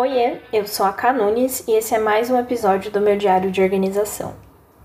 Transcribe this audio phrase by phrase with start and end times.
[0.00, 3.60] Oiê, eu sou a Canunes e esse é mais um episódio do meu diário de
[3.60, 4.32] organização.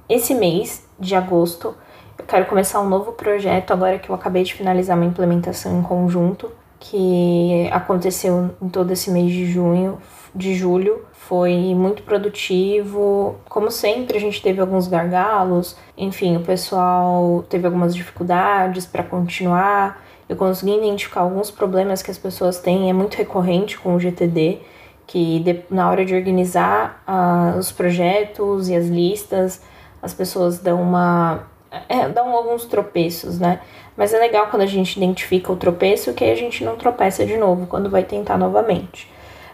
[0.09, 1.73] Esse mês, de agosto,
[2.19, 5.81] eu quero começar um novo projeto agora que eu acabei de finalizar uma implementação em
[5.81, 6.51] conjunto
[6.81, 9.99] que aconteceu em todo esse mês de junho,
[10.35, 11.05] de julho.
[11.13, 13.37] Foi muito produtivo.
[13.47, 15.77] Como sempre, a gente teve alguns gargalos.
[15.97, 20.03] Enfim, o pessoal teve algumas dificuldades para continuar.
[20.27, 24.74] Eu consegui identificar alguns problemas que as pessoas têm, é muito recorrente com o GTD
[25.07, 29.61] que de, na hora de organizar uh, os projetos e as listas,
[30.01, 31.43] as pessoas dão uma
[31.89, 33.59] é, dão alguns tropeços, né?
[33.97, 37.37] Mas é legal quando a gente identifica o tropeço que a gente não tropeça de
[37.37, 39.11] novo quando vai tentar novamente.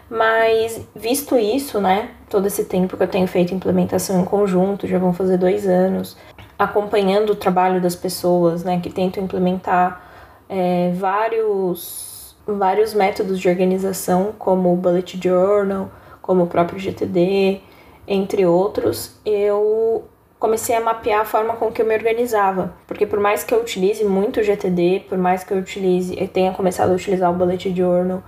[0.08, 2.10] Mas visto isso, né?
[2.28, 6.16] Todo esse tempo que eu tenho feito implementação em conjunto, já vão fazer dois anos,
[6.58, 8.78] acompanhando o trabalho das pessoas, né?
[8.80, 10.02] Que tentam implementar
[10.48, 12.11] é, vários
[12.46, 15.90] vários métodos de organização, como o Bullet Journal,
[16.20, 17.60] como o próprio GTD,
[18.06, 20.04] entre outros, eu
[20.38, 22.74] comecei a mapear a forma com que eu me organizava.
[22.86, 26.26] Porque por mais que eu utilize muito o GTD, por mais que eu utilize, eu
[26.26, 28.22] tenha começado a utilizar o Bullet Journal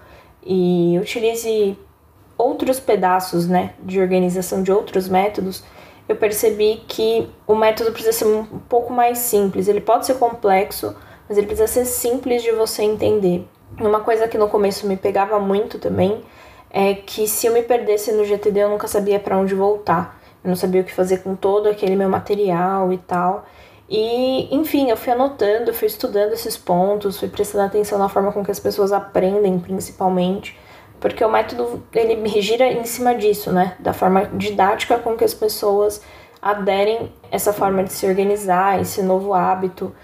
[0.45, 1.77] e utilize
[2.39, 5.65] outros pedaços, né, de organização de outros métodos,
[6.09, 9.69] eu percebi que o método precisa ser um pouco mais simples.
[9.69, 10.95] Ele pode ser complexo,
[11.29, 13.48] mas ele precisa ser simples de você entender.
[13.79, 16.23] Uma coisa que no começo me pegava muito também
[16.70, 20.20] é que se eu me perdesse no GTD eu nunca sabia para onde voltar.
[20.43, 23.47] Eu não sabia o que fazer com todo aquele meu material e tal.
[23.89, 28.45] E, enfim, eu fui anotando, fui estudando esses pontos, fui prestando atenção na forma com
[28.45, 30.59] que as pessoas aprendem, principalmente,
[31.01, 33.77] porque o método ele gira em cima disso, né?
[33.79, 36.01] Da forma didática com que as pessoas
[36.41, 39.95] aderem essa forma de se organizar, esse novo hábito.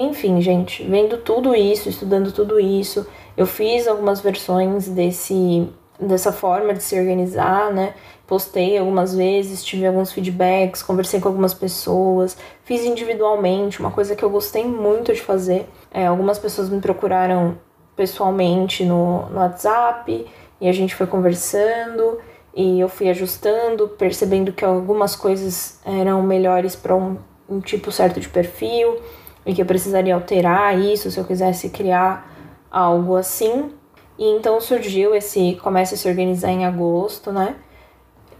[0.00, 3.06] Enfim, gente, vendo tudo isso, estudando tudo isso,
[3.36, 5.68] eu fiz algumas versões desse
[6.00, 7.92] dessa forma de se organizar, né?
[8.26, 14.24] Postei algumas vezes, tive alguns feedbacks, conversei com algumas pessoas, fiz individualmente, uma coisa que
[14.24, 15.68] eu gostei muito de fazer.
[15.90, 17.58] É, algumas pessoas me procuraram
[17.94, 20.26] pessoalmente no, no WhatsApp
[20.58, 22.18] e a gente foi conversando
[22.54, 28.18] e eu fui ajustando, percebendo que algumas coisas eram melhores para um, um tipo certo
[28.18, 28.96] de perfil
[29.44, 32.30] e que eu precisaria alterar isso se eu quisesse criar
[32.70, 33.70] algo assim.
[34.18, 37.56] E então surgiu esse começa a se organizar em agosto, né?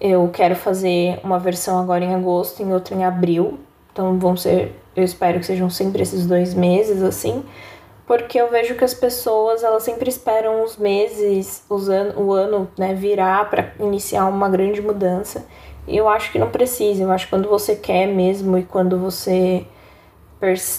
[0.01, 3.59] Eu quero fazer uma versão agora em agosto e outra em abril.
[3.93, 7.45] Então vão ser, eu espero que sejam sempre esses dois meses assim,
[8.07, 12.69] porque eu vejo que as pessoas elas sempre esperam os meses, os an o ano,
[12.79, 15.47] né, virar para iniciar uma grande mudança.
[15.87, 17.03] E eu acho que não precisa.
[17.03, 19.67] Eu acho que quando você quer mesmo e quando você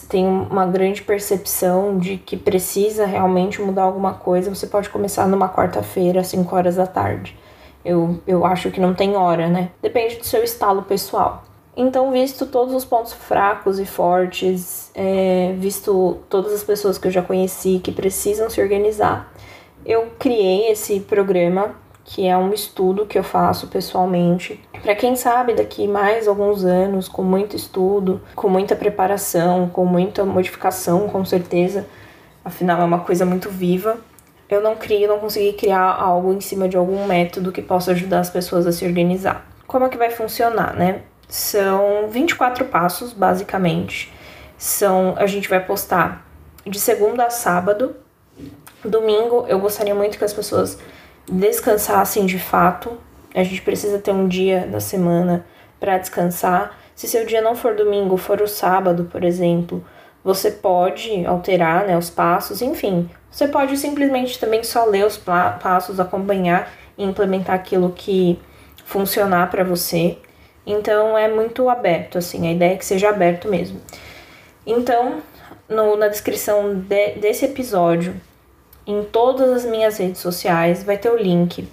[0.09, 5.47] tem uma grande percepção de que precisa realmente mudar alguma coisa, você pode começar numa
[5.47, 7.37] quarta-feira, às 5 horas da tarde.
[7.85, 9.69] Eu, eu acho que não tem hora, né?
[9.81, 11.43] Depende do seu estalo pessoal.
[11.75, 17.11] Então, visto todos os pontos fracos e fortes, é, visto todas as pessoas que eu
[17.11, 19.31] já conheci que precisam se organizar,
[19.85, 24.59] eu criei esse programa que é um estudo que eu faço pessoalmente.
[24.81, 30.25] Para quem sabe, daqui mais alguns anos, com muito estudo, com muita preparação, com muita
[30.25, 31.87] modificação, com certeza,
[32.43, 33.97] afinal é uma coisa muito viva.
[34.49, 38.19] Eu não crio, não consegui criar algo em cima de algum método que possa ajudar
[38.19, 39.47] as pessoas a se organizar.
[39.65, 41.03] Como é que vai funcionar, né?
[41.29, 44.11] São 24 passos, basicamente.
[44.57, 46.25] São, a gente vai postar
[46.67, 47.95] de segunda a sábado.
[48.83, 50.77] Domingo, eu gostaria muito que as pessoas
[51.31, 52.97] descansassem de fato.
[53.33, 55.45] A gente precisa ter um dia da semana
[55.79, 56.77] para descansar.
[56.93, 59.83] Se seu dia não for domingo, for o sábado, por exemplo,
[60.23, 63.09] você pode alterar né, os passos, enfim.
[63.31, 68.37] Você pode simplesmente também só ler os passos, acompanhar e implementar aquilo que
[68.85, 70.17] funcionar para você.
[70.67, 73.81] Então é muito aberto, assim, a ideia é que seja aberto mesmo.
[74.67, 75.21] Então,
[75.67, 78.13] no, na descrição de, desse episódio
[78.85, 81.67] em todas as minhas redes sociais vai ter o link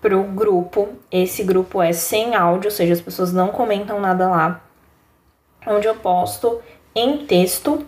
[0.00, 0.88] pro grupo.
[1.10, 4.60] Esse grupo é sem áudio, ou seja, as pessoas não comentam nada lá.
[5.66, 6.60] Onde eu posto
[6.94, 7.86] em texto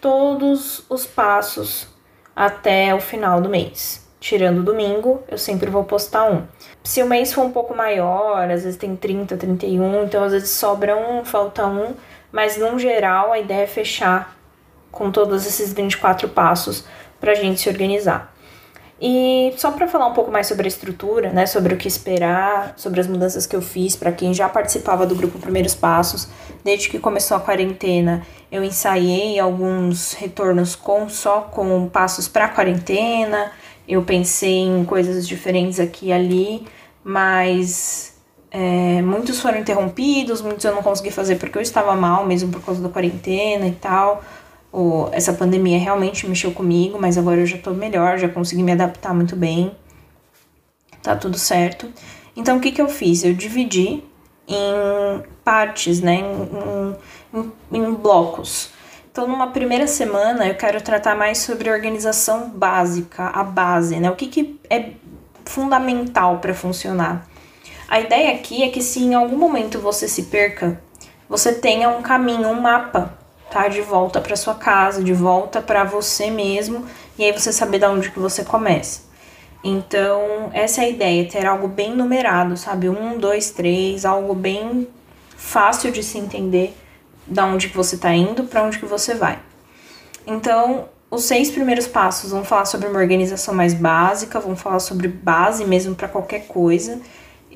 [0.00, 1.88] todos os passos
[2.34, 4.06] até o final do mês.
[4.18, 6.42] Tirando domingo, eu sempre vou postar um.
[6.82, 10.50] Se o mês for um pouco maior, às vezes tem 30, 31, então às vezes
[10.50, 11.94] sobra um, falta um,
[12.32, 14.36] mas no geral a ideia é fechar
[14.90, 16.84] com todos esses 24 passos
[17.26, 18.32] para a gente se organizar.
[19.02, 22.72] E só para falar um pouco mais sobre a estrutura, né, sobre o que esperar,
[22.76, 26.28] sobre as mudanças que eu fiz para quem já participava do grupo Primeiros Passos,
[26.64, 33.50] desde que começou a quarentena, eu ensaiei alguns retornos com só com passos para quarentena,
[33.88, 36.66] Eu pensei em coisas diferentes aqui e ali,
[37.04, 38.14] mas
[38.50, 42.64] é, muitos foram interrompidos, muitos eu não consegui fazer porque eu estava mal, mesmo por
[42.64, 44.24] causa da quarentena e tal.
[45.12, 49.14] Essa pandemia realmente mexeu comigo, mas agora eu já tô melhor, já consegui me adaptar
[49.14, 49.74] muito bem.
[51.02, 51.88] Tá tudo certo.
[52.36, 53.24] Então, o que, que eu fiz?
[53.24, 54.02] Eu dividi
[54.46, 56.20] em partes, né?
[57.32, 58.70] Em, em, em blocos.
[59.10, 64.10] Então, numa primeira semana, eu quero tratar mais sobre organização básica, a base, né?
[64.10, 64.90] O que, que é
[65.46, 67.26] fundamental para funcionar.
[67.88, 70.80] A ideia aqui é que se em algum momento você se perca,
[71.28, 73.15] você tenha um caminho, um mapa,
[73.50, 73.68] tá?
[73.68, 76.84] De volta para sua casa, de volta para você mesmo,
[77.18, 79.06] e aí você saber de onde que você começa.
[79.62, 82.88] Então, essa é a ideia, ter algo bem numerado, sabe?
[82.88, 84.86] Um, dois, três, algo bem
[85.36, 86.76] fácil de se entender
[87.26, 89.38] da onde que você está indo para onde que você vai.
[90.26, 95.08] Então, os seis primeiros passos vão falar sobre uma organização mais básica, vão falar sobre
[95.08, 97.00] base mesmo para qualquer coisa.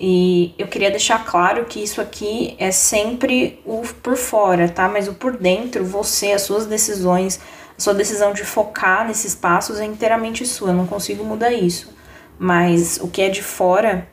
[0.02, 4.88] E eu queria deixar claro que isso aqui é sempre o por fora, tá?
[4.88, 7.38] Mas o por dentro, você, as suas decisões,
[7.76, 10.70] a sua decisão de focar nesses passos é inteiramente sua.
[10.70, 11.94] Eu não consigo mudar isso.
[12.38, 14.08] Mas o que é de fora,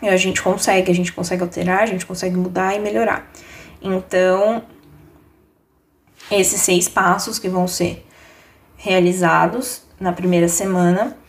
[0.00, 3.30] a gente consegue, a gente consegue alterar, a gente consegue mudar e melhorar.
[3.82, 4.62] Então,
[6.30, 8.06] esses seis passos que vão ser
[8.78, 11.19] realizados na primeira semana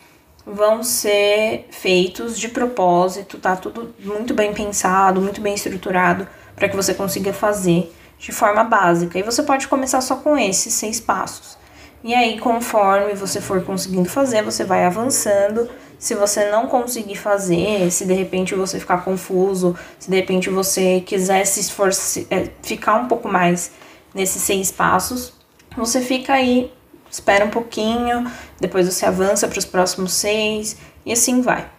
[0.45, 6.75] vão ser feitos de propósito, tá tudo muito bem pensado, muito bem estruturado para que
[6.75, 9.17] você consiga fazer de forma básica.
[9.17, 11.57] E você pode começar só com esses seis passos.
[12.03, 15.69] E aí, conforme você for conseguindo fazer, você vai avançando.
[15.99, 21.01] Se você não conseguir fazer, se de repente você ficar confuso, se de repente você
[21.01, 23.71] quiser se esforçar, é, ficar um pouco mais
[24.13, 25.33] nesses seis passos,
[25.77, 26.71] você fica aí
[27.11, 31.69] espera um pouquinho, depois você avança para os próximos seis e assim vai.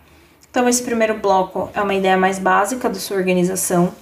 [0.51, 3.95] Então, esse primeiro bloco é uma ideia mais básica da sua organização.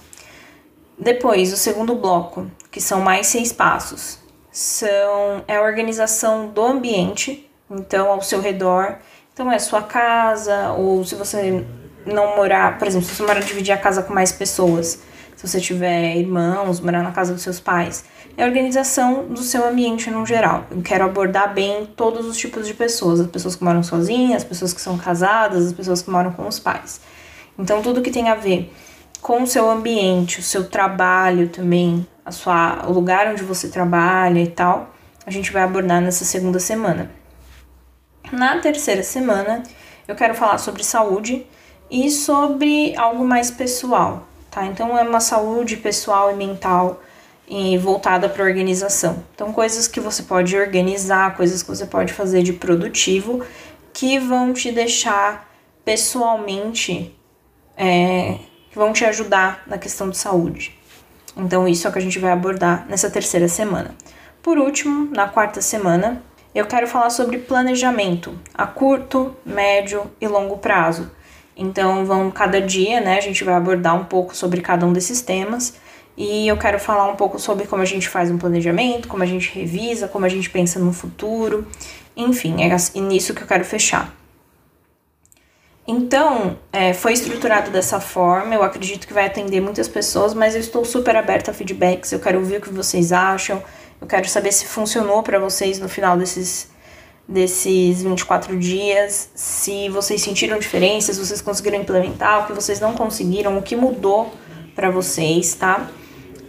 [0.99, 4.19] Depois, o segundo bloco, que são mais seis passos,
[4.51, 8.97] são é a organização do ambiente, então ao seu redor.
[9.33, 11.65] Então, é a sua casa, ou se você
[12.05, 14.99] não morar, por exemplo, se você morar dividir a casa com mais pessoas,
[15.37, 18.03] se você tiver irmãos, morar na casa dos seus pais,
[18.37, 20.65] é a organização do seu ambiente no geral.
[20.71, 24.43] Eu quero abordar bem todos os tipos de pessoas, as pessoas que moram sozinhas, as
[24.43, 27.01] pessoas que são casadas, as pessoas que moram com os pais.
[27.57, 28.73] Então tudo que tem a ver
[29.21, 34.39] com o seu ambiente, o seu trabalho também, a sua, o lugar onde você trabalha
[34.39, 34.93] e tal,
[35.25, 37.11] a gente vai abordar nessa segunda semana.
[38.31, 39.61] Na terceira semana,
[40.07, 41.45] eu quero falar sobre saúde
[41.89, 44.65] e sobre algo mais pessoal, tá?
[44.65, 47.01] Então é uma saúde pessoal e mental
[47.77, 49.25] voltada para organização.
[49.35, 53.43] Então, coisas que você pode organizar, coisas que você pode fazer de produtivo
[53.91, 55.51] que vão te deixar
[55.83, 57.13] pessoalmente,
[57.75, 58.37] é,
[58.69, 60.79] que vão te ajudar na questão de saúde.
[61.35, 63.93] Então, isso é o que a gente vai abordar nessa terceira semana.
[64.41, 66.23] Por último, na quarta semana,
[66.55, 71.11] eu quero falar sobre planejamento a curto, médio e longo prazo.
[71.55, 73.17] Então, vão cada dia, né?
[73.17, 75.80] A gente vai abordar um pouco sobre cada um desses temas
[76.17, 79.25] e eu quero falar um pouco sobre como a gente faz um planejamento, como a
[79.25, 81.67] gente revisa, como a gente pensa no futuro.
[82.15, 84.13] Enfim, é nisso que eu quero fechar.
[85.87, 88.53] Então, é, foi estruturado dessa forma.
[88.53, 92.11] Eu acredito que vai atender muitas pessoas, mas eu estou super aberta a feedbacks.
[92.11, 93.63] Eu quero ouvir o que vocês acham.
[93.99, 96.69] Eu quero saber se funcionou para vocês no final desses,
[97.27, 102.93] desses 24 dias, se vocês sentiram diferenças, se vocês conseguiram implementar, o que vocês não
[102.93, 104.33] conseguiram, o que mudou
[104.75, 105.89] para vocês, tá?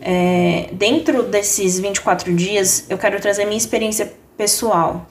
[0.04, 5.06] É, dentro desses 24 dias, eu quero trazer minha experiência pessoal,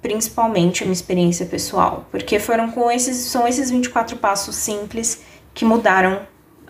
[0.00, 5.22] principalmente a minha experiência pessoal, porque foram com esses, são esses 24 passos simples
[5.52, 6.20] que mudaram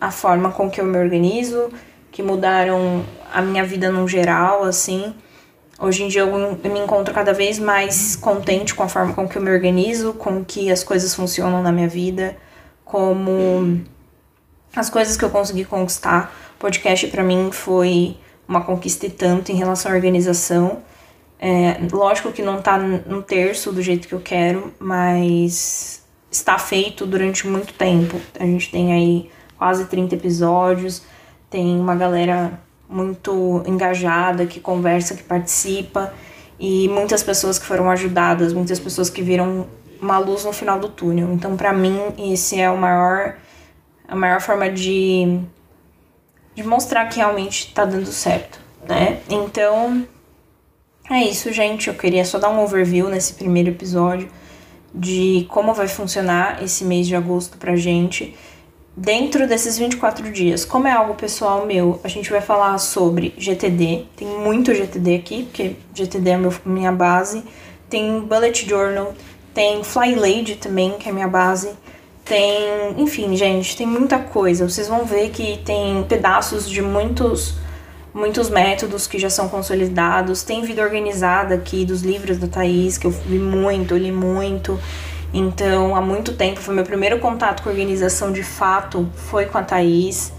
[0.00, 1.68] a forma com que eu me organizo,
[2.11, 5.14] que mudaram a minha vida no geral, assim.
[5.78, 9.37] Hoje em dia eu, me encontro cada vez mais contente com a forma com que
[9.37, 12.38] eu me organizo, com que as coisas funcionam na minha vida,
[12.83, 13.83] como
[14.75, 18.17] as coisas que eu consegui conquistar podcast para mim foi
[18.49, 20.83] uma conquista e tanto em relação à organização.
[21.39, 27.07] É, lógico que não tá no terço do jeito que eu quero, mas está feito
[27.07, 28.21] durante muito tempo.
[28.39, 31.03] A gente tem aí quase 30 episódios,
[31.51, 36.13] tem uma galera muito engajada que conversa, que participa
[36.59, 39.67] e muitas pessoas que foram ajudadas, muitas pessoas que viram
[40.01, 41.33] uma luz no final do túnel.
[41.33, 43.37] Então, para mim, esse é o maior
[44.09, 45.41] a maior forma de
[46.57, 48.59] de mostrar que realmente tá dando certo,
[48.89, 49.21] né?
[49.31, 50.05] Então,
[51.09, 51.87] é isso, gente.
[51.87, 54.29] Eu queria só dar um overview nesse primeiro episódio.
[54.97, 58.35] de como vai funcionar esse mês de agosto pra gente.
[58.97, 64.07] Dentro desses 24 dias, como é algo pessoal meu, a gente vai falar sobre GTD.
[64.17, 67.45] Tem muito GTD aqui, porque GTD é meu, minha base.
[67.91, 69.15] Tem Bullet Journal,
[69.53, 71.71] tem Fly Lady também, que é minha base.
[72.26, 74.68] Tem, enfim, gente, tem muita coisa.
[74.68, 77.54] Vocês vão ver que tem pedaços de muitos
[78.12, 80.42] muitos métodos que já são consolidados.
[80.42, 84.80] Tem vida organizada aqui dos livros da Thaís, que eu vi muito, eu li muito.
[85.33, 89.62] Então, há muito tempo foi meu primeiro contato com organização de fato, foi com a
[89.62, 90.33] Thaís.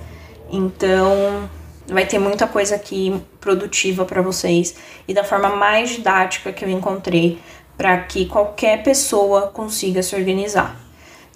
[0.52, 1.48] Então,
[1.88, 4.76] vai ter muita coisa aqui produtiva para vocês
[5.08, 7.40] e da forma mais didática que eu encontrei
[7.78, 10.87] para que qualquer pessoa consiga se organizar.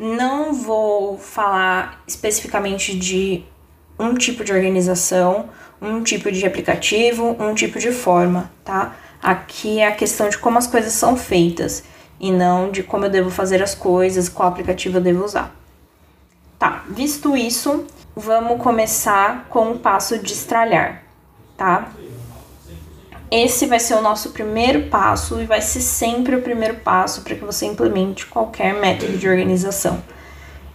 [0.03, 3.43] Não vou falar especificamente de
[4.00, 5.48] um tipo de organização,
[5.79, 8.96] um tipo de aplicativo, um tipo de forma, tá?
[9.22, 11.84] Aqui é a questão de como as coisas são feitas
[12.20, 15.55] e não de como eu devo fazer as coisas, qual aplicativo eu devo usar.
[16.58, 21.03] Tá, visto isso, vamos começar com o passo de estralhar,
[21.55, 21.91] tá?
[23.32, 27.34] Esse vai ser o nosso primeiro passo e vai ser sempre o primeiro passo para
[27.34, 30.04] que você implemente qualquer método de organização.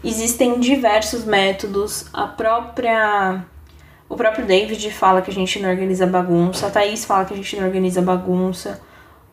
[0.03, 3.45] Existem diversos métodos, a própria
[4.09, 7.37] o próprio David fala que a gente não organiza bagunça, a Thaís fala que a
[7.37, 8.81] gente não organiza bagunça.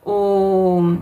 [0.05, 0.97] O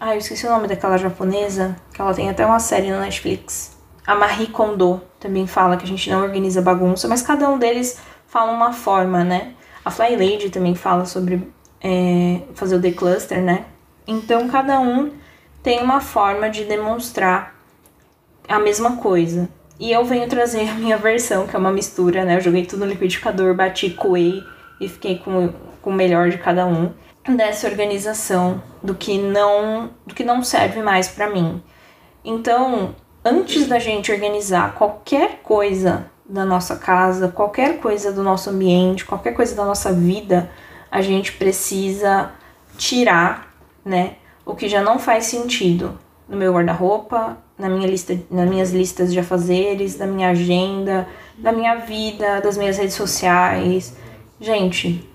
[0.00, 3.78] ah, eu esqueci o nome daquela japonesa, que ela tem até uma série no Netflix.
[4.04, 8.00] A Marie Kondo também fala que a gente não organiza bagunça, mas cada um deles
[8.26, 9.52] fala uma forma, né?
[9.84, 11.46] A Fly Lady também fala sobre
[11.82, 13.64] é, fazer o decluster, né?
[14.06, 15.10] Então cada um
[15.62, 17.54] tem uma forma de demonstrar
[18.48, 19.48] a mesma coisa.
[19.78, 22.36] E eu venho trazer a minha versão, que é uma mistura, né?
[22.36, 24.42] Eu joguei tudo no liquidificador, bati, coei
[24.80, 26.92] e fiquei com, com o melhor de cada um
[27.28, 31.62] dessa organização do que não do que não serve mais para mim.
[32.24, 32.94] Então,
[33.24, 39.32] antes da gente organizar qualquer coisa da nossa casa, qualquer coisa do nosso ambiente, qualquer
[39.32, 40.50] coisa da nossa vida,
[40.90, 42.32] a gente precisa
[42.76, 43.54] tirar,
[43.84, 48.72] né, o que já não faz sentido no meu guarda-roupa, na minha lista, nas minhas
[48.72, 51.06] listas de afazeres, da minha agenda,
[51.36, 53.94] da minha vida, das minhas redes sociais.
[54.40, 55.08] Gente,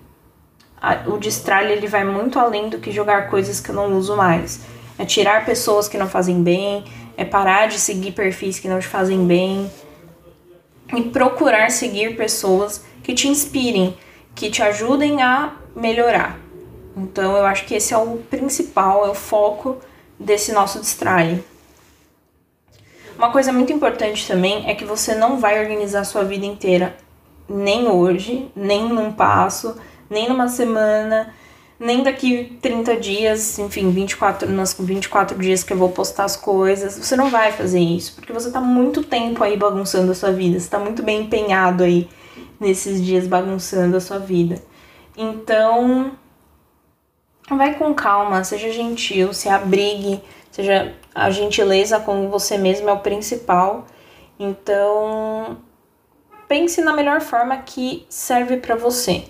[0.82, 4.15] a, o destralhe ele vai muito além do que jogar coisas que eu não uso
[4.15, 4.62] mais.
[4.98, 6.86] É tirar pessoas que não fazem bem,
[7.17, 9.70] é parar de seguir perfis que não te fazem bem
[10.96, 13.96] e procurar seguir pessoas que te inspirem,
[14.36, 16.38] que te ajudem a melhorar.
[16.96, 19.77] Então eu acho que esse é o principal, é o foco
[20.20, 21.44] desse nosso destralhe.
[23.18, 26.98] Uma coisa muito importante também é que você não vai organizar sua vida inteira,
[27.48, 29.77] nem hoje, nem num passo,
[30.10, 31.34] nem numa semana,
[31.80, 36.98] nem daqui 30 dias, enfim, 24, nas 24 dias que eu vou postar as coisas.
[36.98, 40.60] Você não vai fazer isso, porque você tá muito tempo aí bagunçando a sua vida,
[40.60, 42.10] você tá muito bem empenhado aí
[42.60, 44.62] nesses dias bagunçando a sua vida.
[45.18, 46.12] Então,
[47.50, 50.22] vai com calma, seja gentil, se abrigue,
[50.52, 53.86] seja a gentileza com você mesmo é o principal.
[54.40, 55.58] Então,
[56.48, 59.26] pense na melhor forma que serve para você.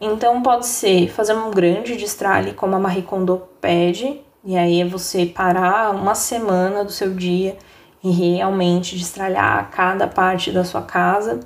[0.00, 4.84] Então, pode ser fazer um grande destralhe, como a Marie Kondo pede, e aí é
[4.84, 7.56] você parar uma semana do seu dia
[8.04, 11.40] e realmente destralhar cada parte da sua casa.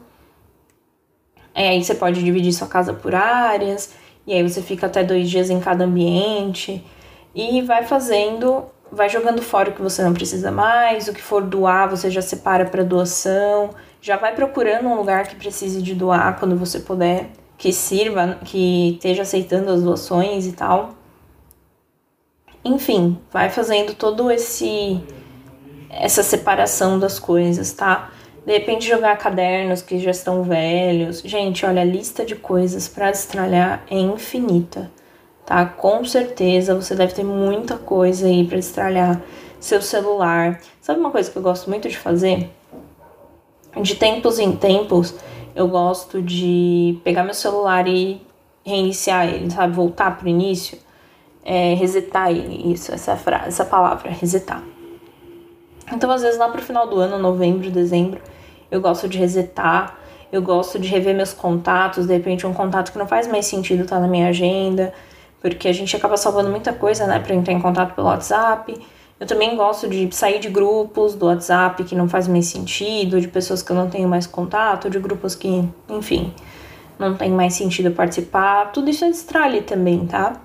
[1.61, 3.93] É, aí você pode dividir sua casa por áreas,
[4.27, 6.83] e aí você fica até dois dias em cada ambiente
[7.35, 11.43] e vai fazendo vai jogando fora o que você não precisa mais, o que for
[11.43, 16.39] doar você já separa para doação, já vai procurando um lugar que precise de doar
[16.39, 20.95] quando você puder, que sirva, que esteja aceitando as doações e tal.
[22.65, 24.99] Enfim, vai fazendo todo esse
[25.91, 28.11] essa separação das coisas, tá?
[28.45, 31.21] De repente jogar cadernos que já estão velhos.
[31.21, 34.91] Gente, olha, a lista de coisas para destralhar é infinita
[35.51, 35.67] tá?
[35.67, 39.21] Com certeza você deve ter muita coisa aí para destralhar
[39.59, 40.61] seu celular.
[40.81, 42.49] Sabe uma coisa que eu gosto muito de fazer?
[43.83, 45.13] De tempos em tempos,
[45.57, 48.23] eu gosto de pegar meu celular e
[48.65, 49.75] reiniciar ele, sabe?
[49.75, 50.79] Voltar pro início.
[51.43, 54.63] É, resetar ele, isso, essa frase, essa palavra, resetar.
[55.93, 58.21] Então, às vezes, lá pro final do ano, novembro, dezembro,
[58.71, 59.99] eu gosto de resetar,
[60.33, 63.85] eu gosto de rever meus contatos, de repente um contato que não faz mais sentido
[63.85, 64.93] tá na minha agenda,
[65.41, 68.81] porque a gente acaba salvando muita coisa, né, para entrar em contato pelo WhatsApp.
[69.19, 73.29] Eu também gosto de sair de grupos do WhatsApp que não faz mais sentido, de
[73.29, 76.33] pessoas que eu não tenho mais contato, de grupos que, enfim,
[76.99, 78.73] não tem mais sentido participar.
[78.73, 80.41] Tudo isso é distrai também, tá?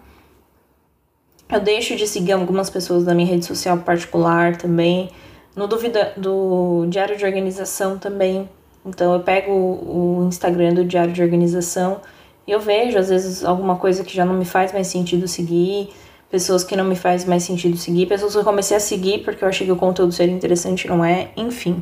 [1.49, 5.09] Eu deixo de seguir algumas pessoas da minha rede social particular também.
[5.55, 8.49] No dúvida do diário de organização também.
[8.85, 12.01] Então eu pego o Instagram do diário de organização
[12.45, 15.89] e eu vejo às vezes alguma coisa que já não me faz mais sentido seguir,
[16.29, 19.43] pessoas que não me faz mais sentido seguir, pessoas que eu comecei a seguir porque
[19.43, 21.81] eu achei que o conteúdo seria interessante, não é, enfim.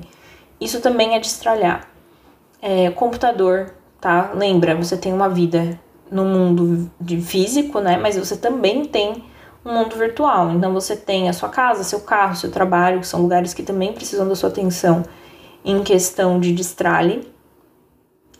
[0.62, 1.90] Isso também é destralhar.
[2.62, 4.32] É, computador, tá?
[4.34, 5.78] Lembra, você tem uma vida
[6.10, 7.98] no mundo de físico, né?
[7.98, 9.24] Mas você também tem
[9.66, 10.52] um mundo virtual.
[10.52, 13.94] Então você tem a sua casa, seu carro, seu trabalho, que são lugares que também
[13.94, 15.04] precisam da sua atenção
[15.64, 17.32] em questão de destralhe.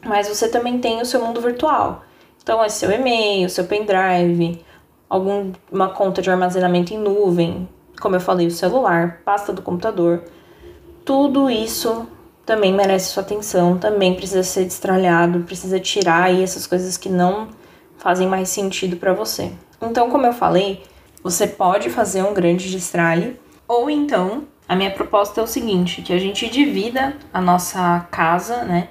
[0.06, 2.04] Mas você também tem o seu mundo virtual.
[2.42, 4.64] Então é seu e-mail, seu pendrive,
[5.10, 7.70] alguma conta de armazenamento em nuvem,
[8.02, 10.24] como eu falei, o celular, pasta do computador.
[11.06, 12.06] Tudo isso
[12.46, 17.48] também merece sua atenção, também precisa ser destralhado, precisa tirar aí essas coisas que não
[17.98, 19.54] fazem mais sentido para você.
[19.82, 20.84] Então, como eu falei,
[21.24, 26.12] você pode fazer um grande destralhe, ou então a minha proposta é o seguinte, que
[26.12, 28.90] a gente divida a nossa casa, né,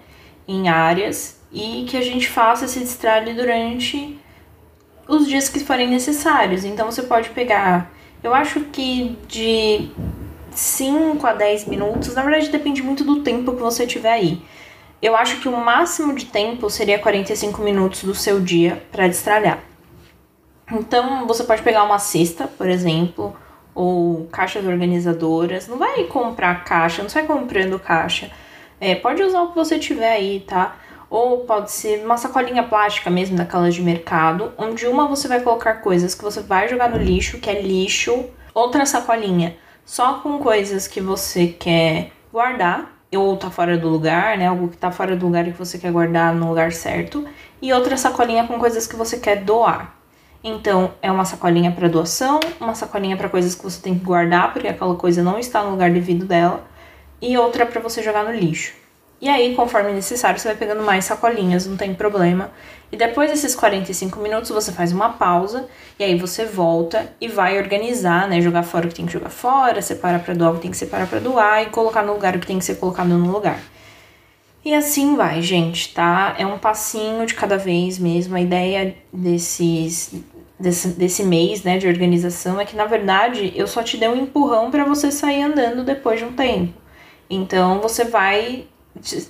[0.49, 4.19] em áreas e que a gente faça esse destralhe durante
[5.07, 6.65] os dias que forem necessários.
[6.65, 9.91] Então você pode pegar, eu acho que de
[10.51, 14.43] 5 a 10 minutos, na verdade depende muito do tempo que você tiver aí.
[15.01, 19.72] Eu acho que o máximo de tempo seria 45 minutos do seu dia para destralhar.
[20.73, 23.37] Então você pode pegar uma cesta, por exemplo,
[23.75, 25.69] ou caixas organizadoras.
[25.69, 28.31] Não vai comprar caixa, não sai comprando caixa.
[28.81, 30.77] É, pode usar o que você tiver aí, tá?
[31.09, 35.75] Ou pode ser uma sacolinha plástica mesmo, daquelas de mercado, onde uma você vai colocar
[35.75, 38.25] coisas que você vai jogar no lixo, que é lixo.
[38.55, 44.47] Outra sacolinha só com coisas que você quer guardar, ou tá fora do lugar, né?
[44.47, 47.27] Algo que tá fora do lugar e que você quer guardar no lugar certo.
[47.61, 50.02] E outra sacolinha com coisas que você quer doar.
[50.45, 54.53] Então, é uma sacolinha para doação, uma sacolinha para coisas que você tem que guardar,
[54.53, 56.65] porque aquela coisa não está no lugar devido dela,
[57.21, 58.75] e outra para você jogar no lixo.
[59.21, 62.51] E aí, conforme necessário, você vai pegando mais sacolinhas, não tem problema.
[62.91, 67.57] E depois desses 45 minutos, você faz uma pausa, e aí você volta e vai
[67.57, 68.41] organizar, né?
[68.41, 70.77] Jogar fora o que tem que jogar fora, separar para doar o que tem que
[70.77, 73.61] separar para doar, e colocar no lugar o que tem que ser colocado no lugar.
[74.65, 76.35] E assim vai, gente, tá?
[76.39, 78.37] É um passinho de cada vez mesmo.
[78.37, 80.15] A ideia desses,
[80.63, 84.17] desse, desse mês, né, de organização é que, na verdade, eu só te dei um
[84.17, 86.73] empurrão para você sair andando depois de um tempo.
[87.29, 88.67] Então, você vai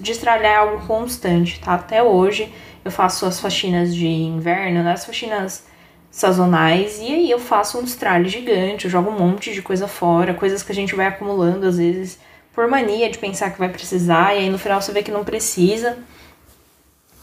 [0.01, 1.75] destralhar algo constante, tá?
[1.75, 2.53] Até hoje
[2.85, 4.93] eu faço as faxinas de inverno, né?
[4.93, 5.65] as faxinas
[6.11, 10.35] sazonais, e aí eu faço um destralhe gigante, eu jogo um monte de coisa fora,
[10.35, 12.19] coisas que a gente vai acumulando às vezes
[12.53, 15.25] por mania de pensar que vai precisar, e aí no final você vê que não
[15.25, 15.97] precisa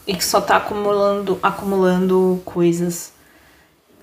[0.06, 3.12] e que só tá acumulando, acumulando coisas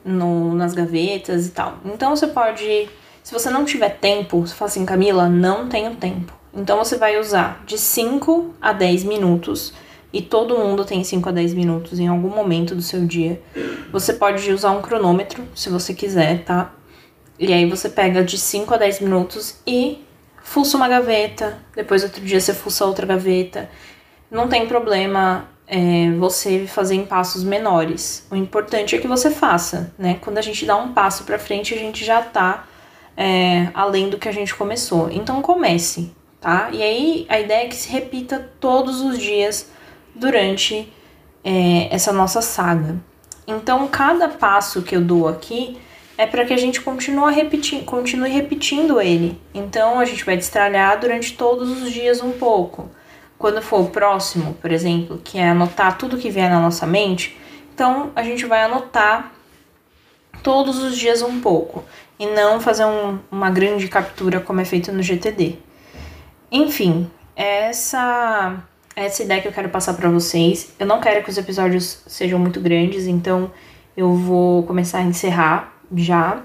[0.08, 1.78] no, nas gavetas e tal.
[1.86, 2.90] Então você pode,
[3.22, 6.34] se você não tiver tempo, você fala assim, Camila, não tenho tempo.
[6.54, 9.74] Então você vai usar de 5 a 10 minutos.
[10.12, 13.42] E todo mundo tem 5 a 10 minutos em algum momento do seu dia.
[13.92, 16.74] Você pode usar um cronômetro, se você quiser, tá?
[17.38, 20.04] E aí você pega de 5 a 10 minutos e
[20.42, 21.60] fuça uma gaveta.
[21.76, 23.70] Depois outro dia você fuça outra gaveta.
[24.32, 28.26] Não tem problema é, você fazer em passos menores.
[28.32, 30.18] O importante é que você faça, né?
[30.22, 32.66] Quando a gente dá um passo para frente, a gente já tá
[33.16, 35.10] é, além do que a gente começou.
[35.12, 36.70] Então comece, tá?
[36.72, 39.70] E aí a ideia é que se repita todos os dias
[40.16, 40.92] durante
[41.44, 42.96] é, essa nossa saga.
[43.48, 45.78] Então, cada passo que eu dou aqui
[46.18, 49.40] é para que a gente continue repetindo, continue repetindo ele.
[49.54, 52.90] Então, a gente vai destralhar durante todos os dias um pouco.
[53.38, 57.38] Quando for o próximo, por exemplo, que é anotar tudo que vier na nossa mente,
[57.74, 59.32] então a gente vai anotar
[60.42, 61.84] todos os dias um pouco
[62.18, 65.58] e não fazer um, uma grande captura como é feito no GTD.
[66.52, 68.64] Enfim, essa
[68.96, 70.74] essa ideia que eu quero passar para vocês.
[70.80, 73.52] Eu não quero que os episódios sejam muito grandes, então
[73.96, 76.42] eu vou começar a encerrar já.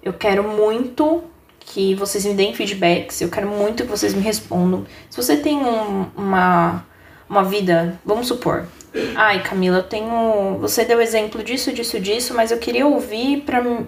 [0.00, 1.24] Eu quero muito
[1.72, 4.84] que vocês me deem feedbacks, eu quero muito que vocês me respondam.
[5.08, 6.84] Se você tem um, uma,
[7.28, 8.66] uma vida, vamos supor,
[9.14, 10.58] ai Camila, eu tenho.
[10.60, 13.44] Você deu exemplo disso, disso, disso, mas eu queria ouvir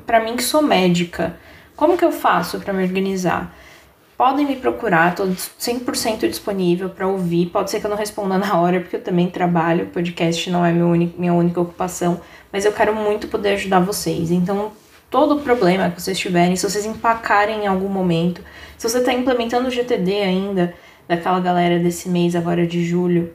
[0.06, 1.36] pra mim que sou médica.
[1.74, 3.52] Como que eu faço para me organizar?
[4.22, 7.46] podem me procurar, estou 100% disponível para ouvir.
[7.46, 10.70] Pode ser que eu não responda na hora, porque eu também trabalho, podcast não é
[10.70, 12.20] meu único, minha única ocupação,
[12.52, 14.30] mas eu quero muito poder ajudar vocês.
[14.30, 14.70] Então,
[15.12, 18.42] todo problema que vocês tiverem, se vocês empacarem em algum momento,
[18.76, 20.74] se você está implementando o GTD ainda,
[21.06, 23.32] daquela galera desse mês agora de julho,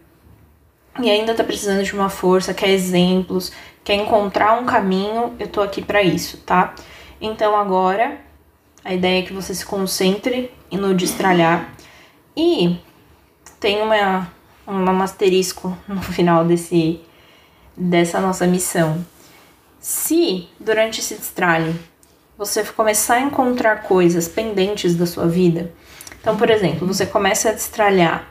[0.99, 3.51] e ainda está precisando de uma força, quer exemplos,
[3.83, 6.73] quer encontrar um caminho, eu tô aqui para isso, tá?
[7.21, 8.17] Então agora
[8.83, 11.71] a ideia é que você se concentre no destralhar
[12.35, 12.77] e
[13.59, 14.31] tem uma
[14.67, 16.99] um asterisco no final desse
[17.75, 19.05] dessa nossa missão.
[19.87, 21.73] Se durante esse destralhe
[22.37, 25.71] você começar a encontrar coisas pendentes da sua vida,
[26.19, 28.27] então, por exemplo, você começa a destralhar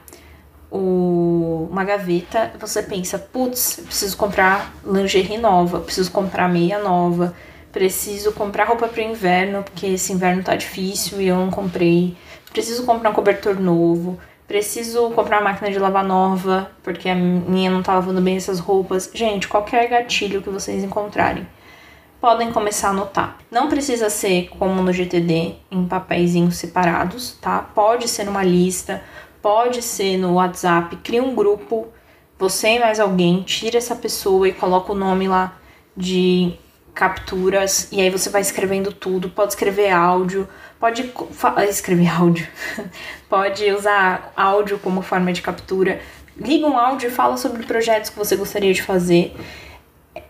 [0.71, 7.35] o, uma gaveta, você pensa, putz, preciso comprar lingerie nova, preciso comprar meia nova,
[7.73, 12.19] preciso comprar roupa para o inverno, porque esse inverno tá difícil e eu não comprei,
[12.53, 17.71] preciso comprar um cobertor novo, preciso comprar uma máquina de lavar nova, porque a minha
[17.71, 19.11] não tá lavando bem essas roupas.
[19.13, 21.47] Gente, qualquer gatilho que vocês encontrarem,
[22.21, 23.39] podem começar a anotar.
[23.51, 27.61] Não precisa ser como no GTD, em papeizinhos separados, tá?
[27.75, 29.03] Pode ser numa lista,
[29.43, 31.89] pode ser no WhatsApp, cria um grupo,
[32.39, 35.57] você e mais alguém, tira essa pessoa e coloca o nome lá
[35.97, 36.55] de
[36.97, 40.49] capturas e aí você vai escrevendo tudo, pode escrever áudio,
[40.81, 41.13] pode
[41.69, 42.49] escrever áudio,
[43.29, 46.01] pode usar áudio como forma de captura.
[46.39, 49.37] Liga um áudio e fala sobre projetos que você gostaria de fazer.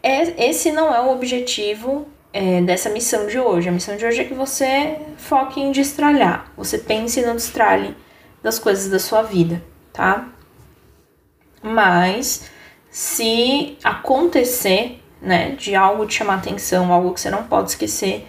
[0.03, 3.69] É, esse não é o objetivo é, dessa missão de hoje.
[3.69, 6.51] A missão de hoje é que você foque em destralhar.
[6.57, 7.97] Você pense no destralhe
[8.43, 10.29] das coisas da sua vida, tá?
[11.63, 12.51] Mas
[12.91, 18.27] se acontecer, né, de algo te chamar atenção, algo que você não pode esquecer,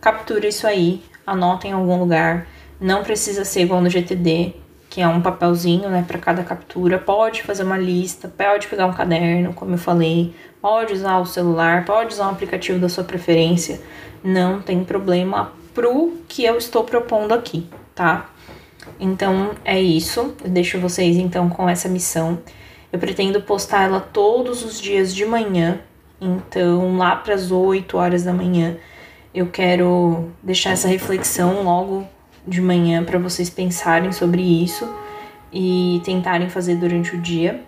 [0.00, 2.46] captura isso aí, anota em algum lugar.
[2.80, 4.54] Não precisa ser igual no GTD,
[4.88, 6.98] que é um papelzinho, né, para cada captura.
[6.98, 11.84] Pode fazer uma lista, pode pegar um caderno, como eu falei, pode usar o celular,
[11.84, 13.80] pode usar um aplicativo da sua preferência.
[14.22, 18.30] Não tem problema pro que eu estou propondo aqui, tá?
[18.98, 20.34] Então é isso.
[20.42, 22.38] Eu deixo vocês então com essa missão.
[22.92, 25.80] Eu pretendo postar ela todos os dias de manhã.
[26.20, 28.76] Então, lá para as 8 horas da manhã,
[29.34, 32.04] eu quero deixar essa reflexão logo
[32.46, 34.88] de manhã para vocês pensarem sobre isso
[35.52, 37.62] e tentarem fazer durante o dia.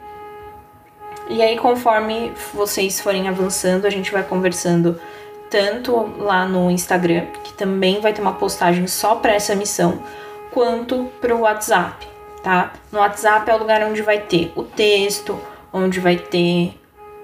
[1.29, 5.01] E aí, conforme vocês forem avançando, a gente vai conversando
[5.49, 10.03] tanto lá no Instagram, que também vai ter uma postagem só para essa missão,
[10.51, 12.07] quanto para o WhatsApp,
[12.43, 12.73] tá?
[12.91, 15.39] No WhatsApp é o lugar onde vai ter o texto,
[15.73, 16.80] onde vai ter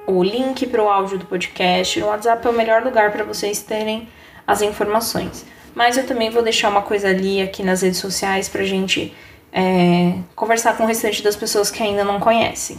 [0.06, 2.00] o link para o áudio do podcast.
[2.00, 4.08] No WhatsApp é o melhor lugar para vocês terem
[4.46, 5.44] as informações.
[5.74, 9.14] Mas eu também vou deixar uma coisa ali aqui nas redes sociais pra gente
[9.52, 12.78] é, conversar com o restante das pessoas que ainda não conhecem.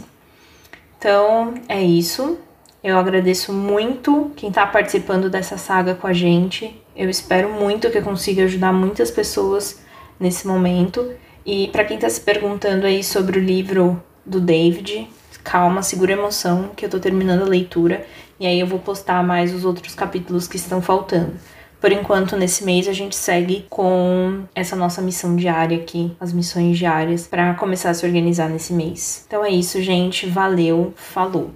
[0.98, 2.38] Então é isso.
[2.82, 6.80] Eu agradeço muito quem está participando dessa saga com a gente.
[6.96, 9.80] Eu espero muito que eu consiga ajudar muitas pessoas
[10.18, 11.12] nesse momento.
[11.44, 15.08] E para quem está se perguntando aí sobre o livro do David,
[15.48, 18.04] calma, segura a emoção, que eu estou terminando a leitura
[18.38, 21.32] e aí eu vou postar mais os outros capítulos que estão faltando.
[21.80, 26.76] Por enquanto, nesse mês, a gente segue com essa nossa missão diária aqui, as missões
[26.76, 29.24] diárias, para começar a se organizar nesse mês.
[29.26, 30.26] Então é isso, gente.
[30.26, 31.46] Valeu, falou!